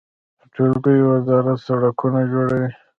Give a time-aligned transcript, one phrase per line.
[0.39, 2.69] د ټولګټو وزارت سړکونه جوړوي